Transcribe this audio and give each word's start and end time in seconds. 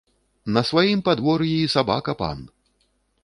На 0.55 0.63
сваім 0.69 1.03
падвор'і 1.09 1.51
і 1.65 1.69
сабака‒ 1.75 2.11
пан 2.25 2.39